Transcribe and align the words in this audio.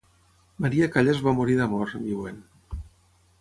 Maria 0.65 0.87
Callas 0.95 1.21
va 1.27 1.33
morir 1.41 1.59
d'amor, 1.59 1.93
diuen. 2.07 2.41